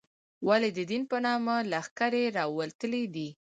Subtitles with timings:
[0.47, 3.29] ولې د دین په نامه لښکرې راوتلې دي.